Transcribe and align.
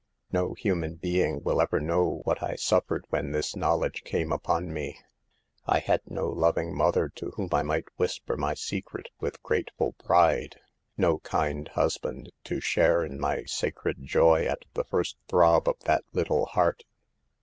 No 0.31 0.55
human 0.55 0.95
being 0.95 1.43
will 1.43 1.61
ever 1.61 1.79
know 1.79 2.21
what 2.23 2.41
I 2.41 2.55
suffered 2.55 3.05
when 3.11 3.33
this 3.33 3.55
knowl 3.55 3.85
edge 3.85 4.03
came 4.03 4.31
upon 4.31 4.73
me. 4.73 4.97
I 5.67 5.77
had 5.77 6.01
no 6.07 6.27
loving 6.27 6.75
mother 6.75 7.07
to 7.17 7.29
whom 7.35 7.49
I 7.51 7.61
might 7.61 7.85
whisper 7.97 8.35
my 8.35 8.55
secret 8.55 9.09
with 9.19 9.43
grate 9.43 9.69
SAVE 9.69 9.77
THE 9.77 9.85
GIBLS. 9.91 9.95
ful 9.99 10.03
pride; 10.03 10.55
no 10.97 11.19
kind 11.19 11.67
husband 11.67 12.31
to 12.45 12.59
share 12.59 13.05
in 13.05 13.19
my 13.19 13.43
sacred 13.43 14.03
joy 14.03 14.45
at 14.45 14.65
the 14.73 14.83
first 14.85 15.17
throb 15.27 15.67
of 15.69 15.77
that 15.81 16.03
little 16.13 16.47
heart. 16.47 16.83